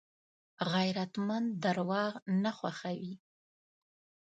غیرتمند 0.71 1.47
درواغ 1.63 2.13
نه 2.43 2.51
خوښوي 2.57 3.13